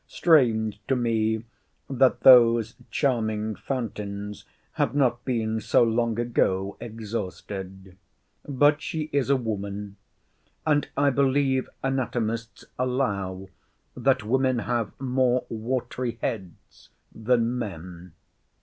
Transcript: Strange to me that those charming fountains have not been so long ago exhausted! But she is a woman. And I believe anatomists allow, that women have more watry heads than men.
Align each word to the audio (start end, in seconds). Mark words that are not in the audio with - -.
Strange 0.07 0.81
to 0.87 0.95
me 0.95 1.43
that 1.87 2.21
those 2.21 2.73
charming 2.89 3.53
fountains 3.53 4.45
have 4.71 4.95
not 4.95 5.23
been 5.25 5.59
so 5.61 5.83
long 5.83 6.19
ago 6.19 6.75
exhausted! 6.79 7.95
But 8.43 8.81
she 8.81 9.11
is 9.13 9.29
a 9.29 9.35
woman. 9.35 9.97
And 10.65 10.87
I 10.97 11.11
believe 11.11 11.69
anatomists 11.83 12.65
allow, 12.79 13.49
that 13.95 14.23
women 14.23 14.57
have 14.57 14.91
more 14.99 15.45
watry 15.49 16.17
heads 16.19 16.89
than 17.13 17.59
men. 17.59 18.13